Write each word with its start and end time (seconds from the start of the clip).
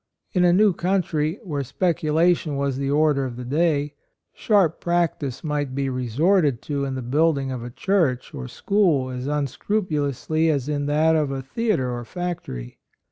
In 0.33 0.43
a 0.43 0.51
new 0.51 0.73
country, 0.73 1.39
where 1.43 1.63
speculation 1.63 2.55
was 2.57 2.73
78 2.73 2.89
A 2.89 2.91
ROYAL 2.91 2.95
SON 2.95 3.03
the 3.03 3.03
order 3.19 3.25
of 3.25 3.35
the 3.35 3.45
day, 3.45 3.93
sharp 4.33 4.81
practice 4.81 5.43
might 5.43 5.75
be 5.75 5.89
resorted 5.89 6.59
to 6.63 6.85
in 6.85 6.95
the 6.95 7.03
building 7.03 7.51
of 7.51 7.63
a 7.63 7.69
church 7.69 8.33
or 8.33 8.47
school 8.47 9.11
as 9.11 9.27
unscrupulously 9.27 10.49
as 10.49 10.67
in 10.67 10.87
that 10.87 11.15
of 11.15 11.29
a 11.29 11.43
theatre 11.43 11.91
or 11.93 12.03
factory. 12.03 12.79